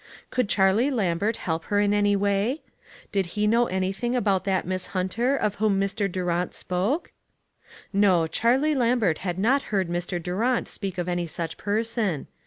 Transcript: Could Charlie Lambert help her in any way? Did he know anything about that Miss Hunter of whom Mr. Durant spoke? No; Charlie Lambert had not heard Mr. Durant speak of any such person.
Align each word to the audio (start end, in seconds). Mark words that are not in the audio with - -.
Could 0.31 0.49
Charlie 0.49 0.89
Lambert 0.89 1.37
help 1.37 1.65
her 1.65 1.79
in 1.79 1.93
any 1.93 2.15
way? 2.15 2.63
Did 3.11 3.27
he 3.37 3.45
know 3.45 3.67
anything 3.67 4.15
about 4.15 4.45
that 4.45 4.65
Miss 4.65 4.87
Hunter 4.97 5.35
of 5.37 5.53
whom 5.61 5.79
Mr. 5.79 6.11
Durant 6.11 6.55
spoke? 6.55 7.11
No; 7.93 8.25
Charlie 8.25 8.73
Lambert 8.73 9.19
had 9.19 9.37
not 9.37 9.61
heard 9.69 9.89
Mr. 9.89 10.17
Durant 10.19 10.67
speak 10.67 10.97
of 10.97 11.07
any 11.07 11.27
such 11.27 11.55
person. 11.55 12.25